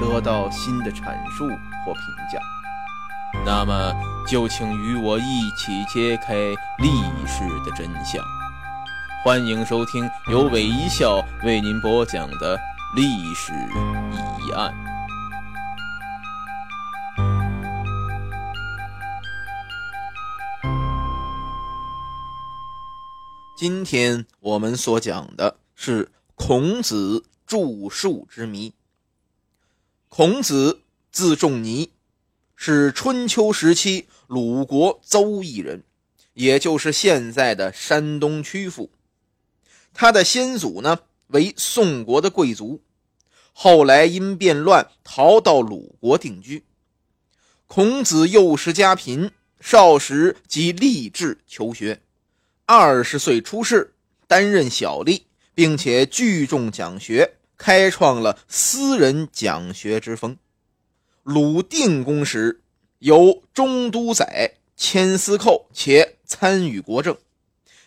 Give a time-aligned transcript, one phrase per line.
[0.00, 1.46] 得到新的阐述
[1.84, 2.02] 或评
[2.32, 2.38] 价。
[3.44, 3.92] 那么，
[4.26, 6.34] 就请与我一起揭开
[6.78, 6.88] 历
[7.26, 8.24] 史的真相。
[9.24, 12.58] 欢迎收听由韦一笑为您播讲的
[12.94, 13.52] 历史
[14.38, 14.72] 疑案。
[23.56, 28.74] 今天我们所讲的是孔子著述之谜。
[30.16, 31.90] 孔子字仲尼，
[32.54, 35.82] 是春秋时期鲁国邹邑人，
[36.34, 38.92] 也就是现在的山东曲阜。
[39.92, 42.80] 他的先祖呢为宋国的贵族，
[43.52, 46.62] 后来因变乱逃到鲁国定居。
[47.66, 52.00] 孔子幼时家贫，少时即立志求学。
[52.66, 53.92] 二十岁出仕，
[54.28, 55.22] 担任小吏，
[55.56, 60.36] 并且聚众讲学，开创了私人讲学之风。
[61.22, 62.60] 鲁定公时，
[62.98, 67.16] 由中都宰迁司寇，且参与国政。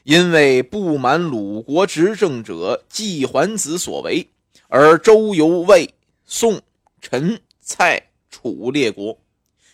[0.03, 4.29] 因为不满鲁国执政者季桓子所为，
[4.69, 6.61] 而周游魏、宋、
[7.01, 9.19] 陈、蔡、楚列国，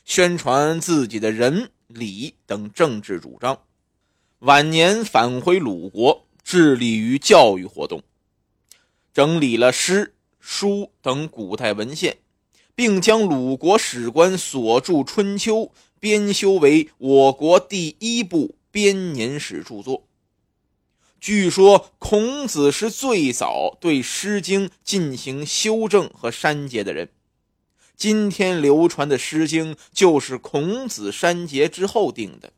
[0.06, 3.60] 宣传自己的仁、礼等政治主张。
[4.40, 8.02] 晚年返回鲁国，致力于教育活动，
[9.14, 12.18] 整理了诗、书等古代文献，
[12.74, 15.58] 并将鲁国史官所著《春秋》
[16.00, 20.08] 编修为我国第一部编年史著作。
[21.22, 27.10] 据说孔子是最早对《诗经》进行修正和删节的人。
[27.96, 32.52] 今天流传的《诗经》就是孔子删节之后定的。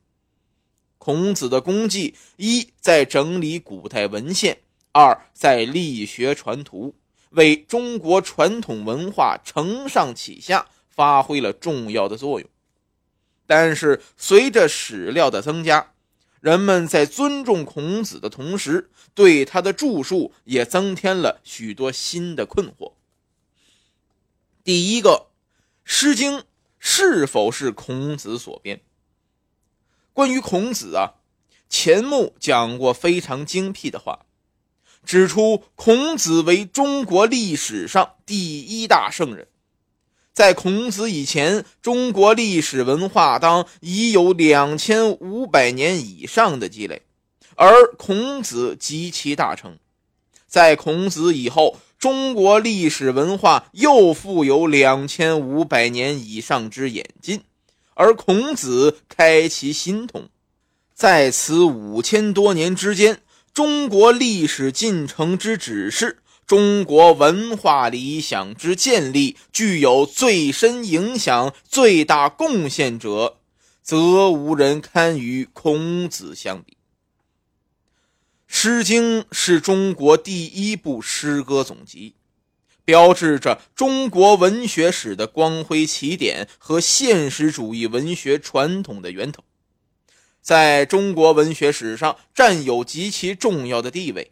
[0.98, 4.60] 孔子的功绩：一在整理古代文献，
[4.98, 6.96] 二在力学传图，
[7.32, 12.50] 为中国传统文化承上启下发挥了重要的作用。
[13.46, 15.92] 但是，随着史料的增加，
[16.40, 22.94] 人们在尊重孔子的同时，对他的著述也增添了许多新的困惑。
[24.64, 25.10] 第一个，
[25.84, 26.40] 《诗经》
[26.80, 28.80] 是否是孔子所编？
[30.14, 31.16] 关于孔子啊，
[31.68, 34.25] 钱穆讲过非常精辟的话，
[35.06, 39.48] 指出孔子为中国历史上第一大圣人。
[40.34, 47.04] 在孔子以前，中国历史文化当已有两千五百年以上的积累，
[47.56, 49.78] 而孔子及其大成。
[50.46, 57.42] 在孔子以后，中国历史文化又富有两千五百年以上之演进。
[57.94, 60.28] 而孔子开其新统，
[60.94, 63.22] 在此五千多年之间，
[63.56, 73.38] 中国历史进程之指示，中国文化理想之建立，具有最深影响、最大贡献者，
[73.82, 76.74] 则无人堪与孔子相比。
[78.46, 82.16] 《诗经》是中国第一部诗歌总集。
[82.84, 89.46] 标志着中国文学史的光辉起点和现实主义文学传统的源头，
[90.46, 94.30] 在中国文学史上占有极其重要的地位。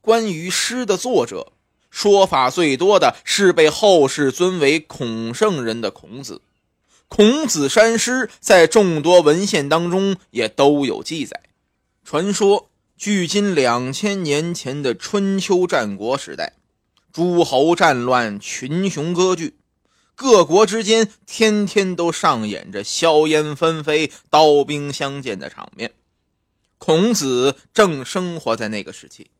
[0.00, 1.52] 关于诗的作者，
[1.88, 6.42] 说法最多的是被后世尊为孔圣人的孔子。
[7.06, 11.40] 孔子山诗在众多文献当中也都有记载。
[12.04, 16.54] 传说，距今两千年前的春秋战国时代。
[17.12, 19.54] 诸侯战乱，群雄割据，
[20.14, 25.92] 各国之间天天都上演着硝烟纷飞、刀兵相见的场面。
[26.78, 29.30] 孔子正生活在那个时期。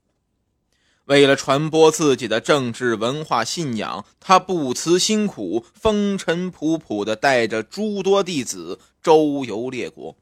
[1.07, 10.17] 为了传播自己的政治文化信仰，他不辞辛苦，风尘仆仆地带着诸多弟子周游列国，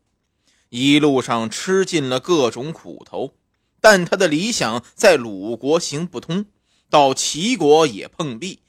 [0.70, 3.35] 一路上吃尽了各种苦头。
[3.82, 6.47] 但他的理想在鲁国行不通，
[6.88, 8.61] 到齐国也碰壁，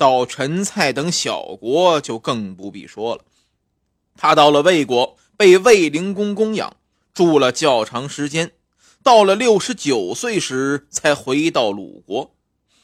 [0.00, 3.22] 到陈蔡等小国就更不必说了。
[4.16, 6.74] 他到了魏国，被魏灵公供养，
[7.12, 8.52] 住了较长时间。
[9.02, 12.34] 到了六十九岁时，才回到鲁国，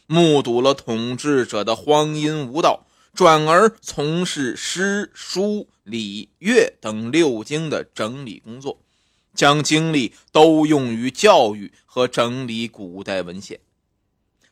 [0.06, 8.78] 目睹了统治者的荒淫无道，转而从事诗书礼乐等六经的整理工作，
[9.34, 13.58] 将精力都用于教育和整理古代文献。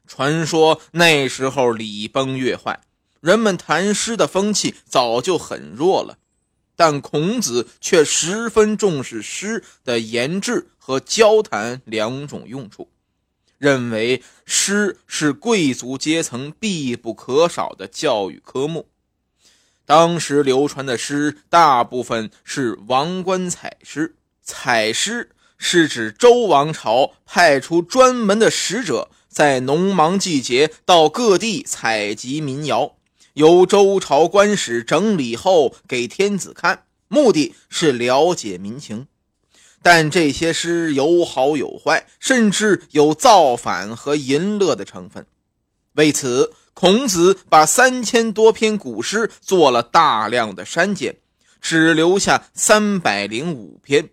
[0.07, 2.81] 传说那时候礼崩乐坏，
[3.21, 6.19] 人们谈诗的风气早就很弱了。
[6.77, 12.91] 但孔子却十分重视诗的言志和交谈两种用处，
[13.59, 18.89] 认为诗是贵族阶层必不可少的教育科目。
[19.87, 32.95] 当时流传的诗大部分是王官采诗，采诗是指周王朝派出专门的使者，在农忙季节到各地采集民谣。
[33.33, 39.09] 由周朝官史整理后给天子看，目的是了解民情。
[39.83, 45.27] 但这些诗有好有坏，甚至有造反和淫乐的成分。
[45.95, 51.17] 为此，孔子把三千多篇古诗做了大量的删减，
[51.61, 54.11] 只留下三百零五篇，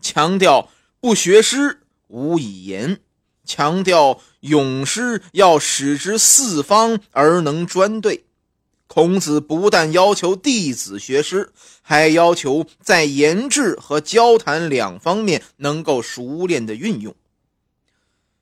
[0.00, 3.00] 强调不学诗无以言，
[3.52, 8.24] 强调咏诗要使之四方而能专对。
[8.86, 11.52] 孔子不但要求弟子学诗，
[11.82, 17.14] 还要求在言志和交谈两方面能够熟练的运用。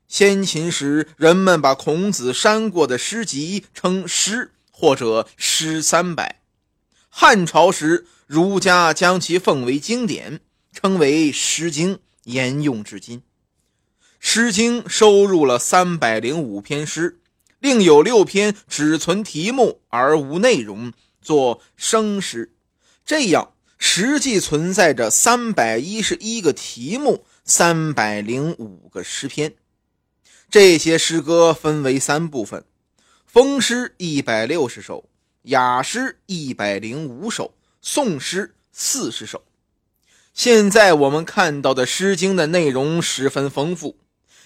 [0.06, 6.36] 先秦时，人们把孔子删过的诗集称诗或者诗三百；
[7.08, 10.40] 汉朝时，儒家将其奉为经典，
[10.72, 13.18] 称为《诗经》，沿用至今。
[14.22, 17.18] 《诗经》收入了三百零五篇诗。
[17.58, 22.52] 另有六篇只存题目而无内容，作生诗。
[23.04, 29.54] 这样实际存在着三百一十一个题目，三百零五个诗篇。
[30.50, 32.64] 这些诗歌分为三部分：
[33.26, 35.08] 风诗一百六十首，
[35.42, 39.42] 雅诗一百零五首，宋诗四十首。
[40.32, 43.96] 现在我们看到的《诗经》的内容十分丰富。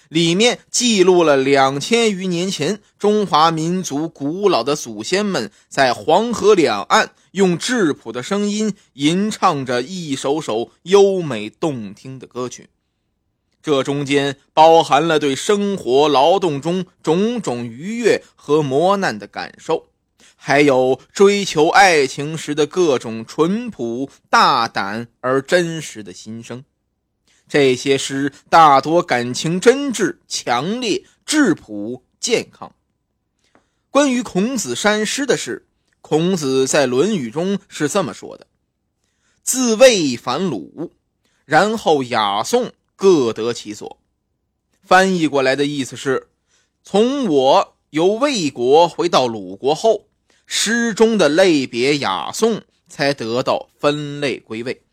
[0.09, 12.69] 里面记录了两千余年前中华民族古老的祖先们在黄河两岸用质朴的声音吟唱着一首首优美动听的歌曲，
[13.61, 19.87] 这中间包含了对生活劳动中种种愉悦和磨难的感受，
[20.35, 26.63] 还有追求爱情时的各种淳朴、大胆而真实的心声。
[27.47, 32.73] 这些诗大多感情真挚、强烈、质朴、健康。
[33.89, 35.67] 关于孔子删诗的事，
[36.01, 38.47] 孔子在《论语》中是这么说的
[39.41, 40.91] ：“自魏反鲁，
[41.45, 43.99] 然后雅颂各得其所。”
[44.83, 46.27] 翻译过来的意思是：
[46.83, 50.07] 从我由魏国回到鲁国后，
[50.45, 54.84] 诗中的类别雅颂才得到分类归位。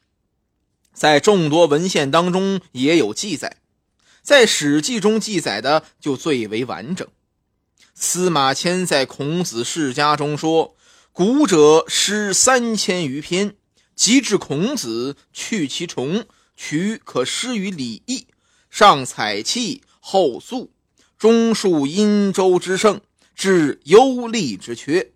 [0.92, 3.56] 在众多文献当中也有记载，
[4.22, 7.08] 在《史记》中记载的就最为完整。
[7.94, 10.76] 司马迁在《孔子世家》中说
[11.12, 13.54] ：“古者诗三千余篇，
[13.94, 16.24] 及至孔子，去其重，
[16.56, 18.26] 取可施于礼义，
[18.70, 20.70] 上采气，后素，
[21.18, 23.00] 中述殷周之盛，
[23.34, 25.12] 至忧厉之缺。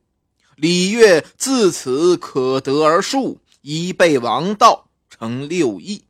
[0.56, 4.84] 礼乐自此可得而数，以备王道。”
[5.18, 6.04] 成六艺，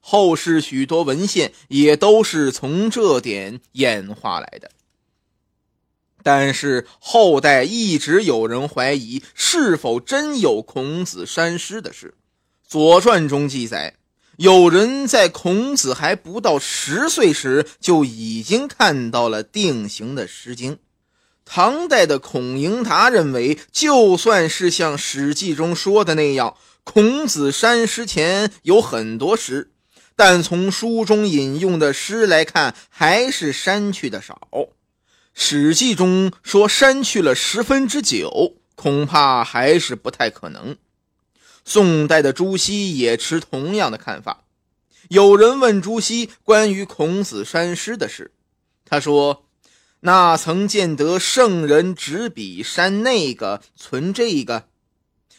[0.00, 4.70] 后世许多文献也都是从这点演化来的。
[6.22, 12.14] 但是后代一直有人怀疑是否真有孔子删诗的事。
[12.70, 13.96] 《左传》中记载，
[14.36, 20.74] 有人在孔子还不到十岁时就已经看到了定型的《诗经》。
[21.44, 26.56] 唐代的孔颖达认为，就算是像《史记》中说的那样。
[26.84, 29.70] 孔子删诗前有很多诗，
[30.16, 34.48] 但从书中引用的诗来看，还是删去的少。
[35.32, 40.76] 《史记》中说删去了十分之九，恐怕还是不太可能。
[41.64, 44.44] 宋代的朱熹也持同样的看法。
[45.08, 48.32] 有人问朱熹关于孔子删诗的事，
[48.84, 49.44] 他说
[50.04, 54.66] ：“那曾见得圣人执笔删那个，存这个，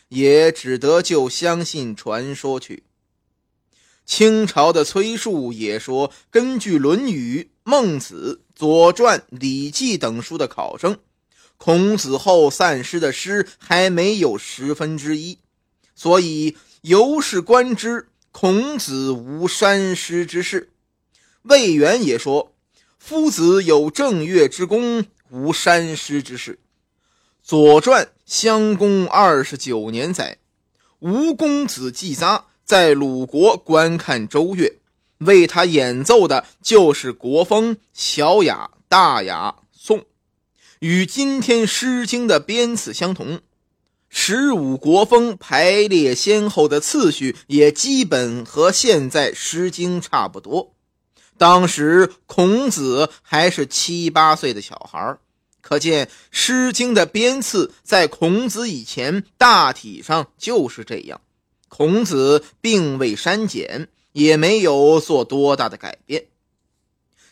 [0.07, 2.83] 也只得就相信传说去。”
[4.05, 10.97] 清朝的崔述也说，根据《论语》《孟子》《左传》《礼记》等书的考证，
[11.57, 15.39] 孔子后散失的诗还没有十分之一，
[15.93, 20.69] 所以由是观之，孔子无删诗之事。
[21.41, 22.52] 魏源也说
[23.05, 26.53] ：“夫子有正月之功，无山师之事。”
[27.45, 30.37] 《左传》襄公二十九年载，
[30.99, 32.45] 吴公子季札。
[32.63, 34.79] 在鲁国观看周乐，
[35.17, 40.05] 为他演奏的就是国风、小雅、大雅、颂，
[40.79, 43.41] 与今天《诗经》的编次相同。
[44.07, 50.73] 十五国风排列先后的次序也基本和现在《诗经》差不多。
[51.37, 55.17] 当时孔子还是七八岁的小孩
[55.61, 61.21] 可见《诗经》的编次在孔子以前大体上就是这样。
[61.69, 66.25] 孔子并未删减，也没有做多大的改变。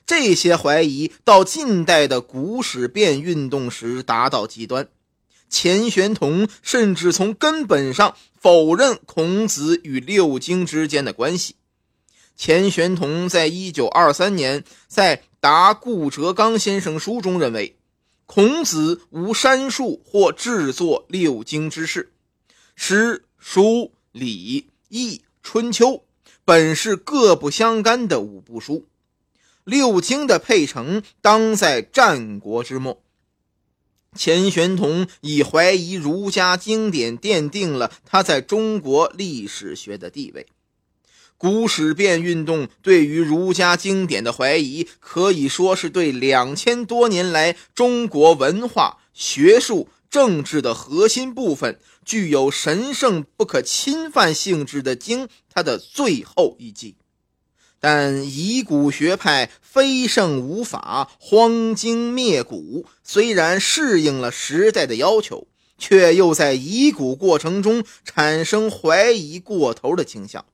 [0.07, 4.89] 这些怀疑到近代的古史辨运动时达到极端。
[5.49, 11.55] 钱玄同甚至从根本上否认孔子与六经之间的关系。
[12.41, 17.77] 钱玄同在一九二三年在《答顾哲刚先生书》中认为，
[18.25, 22.11] 孔子无删述或制作六经之事，
[22.75, 23.91] 诗书。
[24.11, 26.03] 礼、易、春秋
[26.43, 28.87] 本是各不相干的五部书，
[29.63, 33.03] 六经的配成当在战国之末。
[34.15, 40.47] 钱玄同以怀疑儒家经典奠定了他在中国历史学的地位。
[41.41, 49.89] 古史辨运动对于儒家经典的怀疑，可以说是对两千多年来中国文化、学术。
[50.11, 56.97] 政治的核心部分，具有神圣不可侵犯性质的经，它的最后一击。
[57.79, 65.47] 但遗古学派非圣无法，荒经灭古，虽然适应了时代的要求，
[65.79, 70.45] 却又在遗古过程中产生怀疑过头的倾向。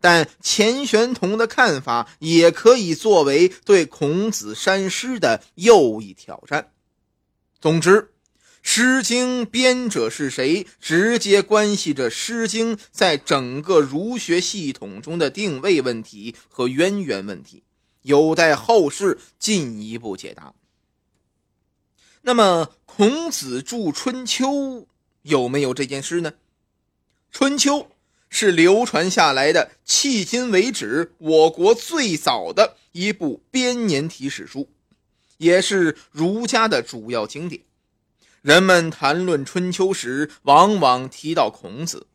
[0.00, 6.72] 但钱玄同的看法也可以作为对孔子删诗的又一挑战。
[7.60, 8.10] 总之。
[8.70, 17.62] 《诗经》编者是谁，直接关系着《诗经》在整个儒学系统中的定位问题和渊源问题，
[18.02, 20.52] 有待后世进一步解答。
[22.20, 24.48] 那么，孔子著《春秋》
[25.22, 26.32] 有没有这件事呢？
[27.30, 27.78] 《春秋》
[28.30, 34.68] 是流传下来的，迄今为止我国最早的一部编年体史书，
[35.38, 37.62] 也是儒家的主要经典。
[38.42, 42.06] 人们谈论春秋时，往往提到孔子，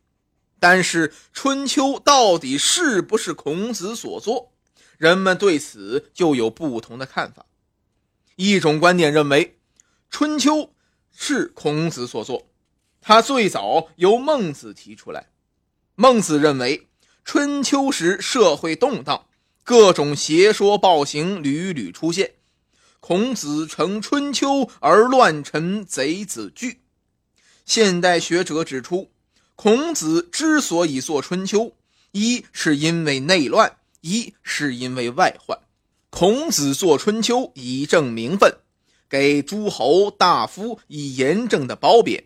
[0.58, 4.52] 但是春秋到底是不是孔子所作，
[4.96, 7.44] 人们对此就有不同的看法。
[8.36, 9.58] 一种观点认为，
[10.10, 10.72] 春秋
[11.12, 12.48] 是孔子所作，
[13.00, 15.28] 他最早由孟子提出来。
[15.96, 16.88] 孟子认为，
[17.24, 19.26] 春秋时社会动荡，
[19.62, 22.32] 各种邪说暴行屡屡出现。
[22.98, 26.80] 孔子乘春秋而乱臣贼子惧。
[27.64, 29.12] 现代学者指出，
[29.54, 31.76] 孔子之所以作春秋，
[32.10, 35.56] 一是因为内乱，一是因为外患。
[36.10, 38.52] 孔子作春秋以正名分，
[39.08, 42.24] 给诸侯大夫以严正的褒贬，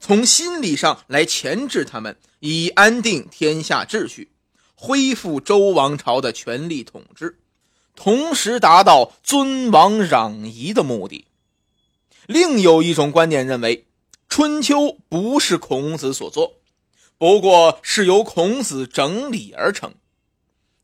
[0.00, 4.30] 从心理上来钳制他们，以安定天下秩序，
[4.74, 7.38] 恢复周王朝的权力统治。
[7.94, 11.24] 同时达到尊王攘夷的目的。
[12.26, 13.78] 另有一种观点认为，
[14.28, 16.54] 《春秋》不是孔子所作，
[17.18, 19.94] 不过是由孔子整理而成。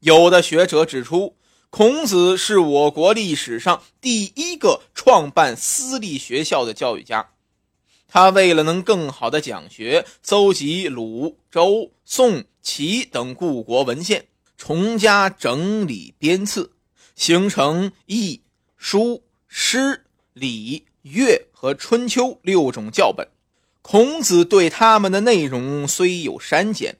[0.00, 1.36] 有的学者指出，
[1.70, 7.30] 孔子是我国历史上第一个创办私立学校的教育家。
[8.14, 16.70] 他为了能更好的讲学，搜集鲁、周、宋、齐等故国文献，重加整理编次。
[17.16, 18.40] 形成易、
[18.76, 23.26] 书、诗、礼、乐和春秋六种教本。
[23.82, 26.98] 孔子对他们的内容虽有删减，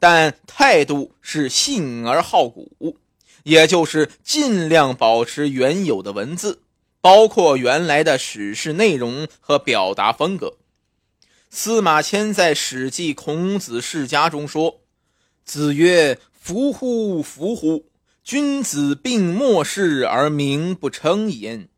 [0.00, 2.96] 但态度是信而好古，
[3.44, 6.58] 也就是尽量保持原有的文字，
[7.00, 10.56] 包括原来的史事内容和表达风格。
[11.48, 14.80] 司马迁在《史记·孔子世家》中说
[15.44, 17.22] ：“子曰：‘夫乎！
[17.22, 17.86] 夫乎！’”
[18.24, 21.68] 君子病末世而名不称焉，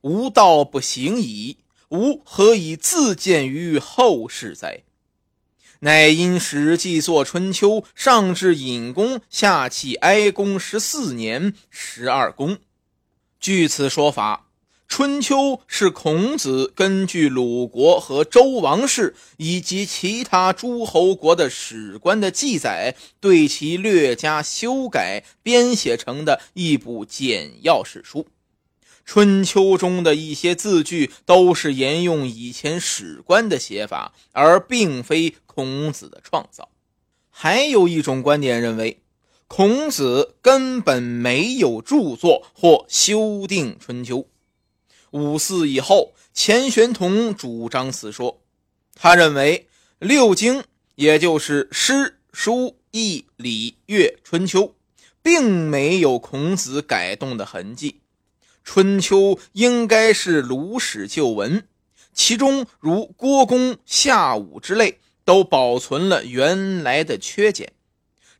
[0.00, 1.58] 无道不行矣。
[1.90, 4.84] 吾何以自见于后世哉？
[5.80, 12.56] 乃因《史记》作《春秋》，上至隐公，下启哀公十四年，十二公。
[13.38, 14.46] 据此说法。
[14.88, 28.22] 《春秋》是孔子根据鲁国和周王室以及其他诸侯国的史官的记载，对其略加修改编写成的一部简要史书。
[29.04, 36.70] 《春秋》中的一些字句都是沿用以前史官的写法，而并非孔子的创造。
[37.30, 39.00] 还有一种观点认为，
[39.46, 44.18] 孔子根本没有著作或修订《春秋》。
[45.10, 48.40] 五四以后，钱玄同主张此说。
[48.94, 50.64] 他认为六经，
[50.96, 54.74] 也就是诗、书、易、礼、乐、春秋，
[55.22, 58.00] 并没有孔子改动的痕迹。
[58.64, 61.66] 春秋应该是鲁史旧文，
[62.12, 67.72] 其中如郭公、夏武之类，都保存了原来的缺减，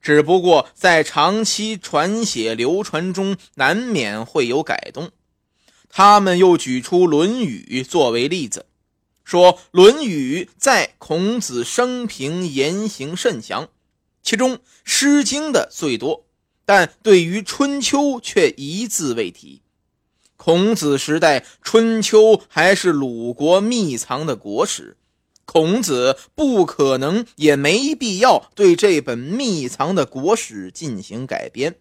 [0.03, 5.11] 只不过在长期传写流传中，难免会有改动。
[5.89, 8.67] 他们又举出《论语》作为例子，
[9.25, 13.69] 说《论语》在孔子生平言行甚详，
[14.23, 16.27] 其中《诗经》的最多，
[16.65, 19.63] 但对于《春秋》却一字未提。
[20.37, 24.97] 孔子时代，《春秋》还是鲁国秘藏的国史，
[25.45, 31.75] 孔子不可能也没必要对这本秘藏的国史进行改编。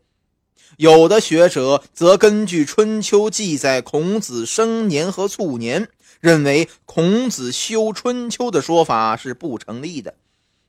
[0.75, 10.15] 有的学者则根据《春秋》记载孔子生年和卒年，认为孔子修《春秋》的说法是不成立的，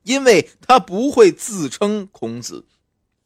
[0.05, 2.65] 因为他不会自称孔子，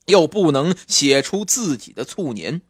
[0.07, 2.63] 又不能写出自己的卒年。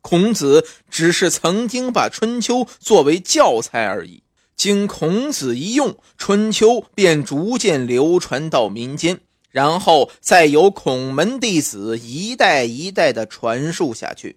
[0.00, 4.22] 孔子只是曾经把《春秋》作为教材而已，
[4.56, 9.20] 经孔子一用，《春秋》便逐渐流传到民间。
[9.50, 14.36] 然后再由孔门弟子一代一代的传述下去，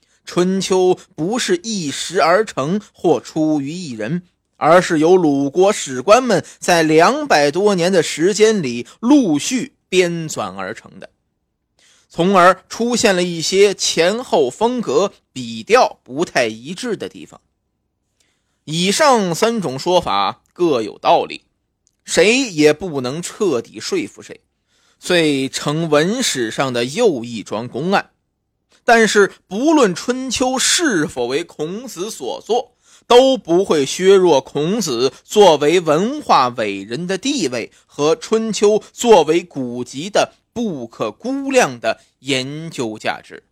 [0.24, 4.24] 《春秋》不是一时而成或出于一人，
[4.56, 11.10] 而是由鲁国史官们在两百多年的时间里陆续编纂而成的，
[12.08, 17.40] 从而出现了一些前后风格、笔调不太一致的地方。
[18.64, 21.44] 以上三种说法各有道理，
[22.04, 24.40] 谁也不能彻底说服谁。
[24.98, 28.10] 遂成文史上的又一桩公案，
[28.84, 32.74] 但是不论春秋是否为孔子所作，
[33.06, 43.44] 都不会削弱孔子作为文化伟人的地位和春秋作为古籍的不可估量的研究价值。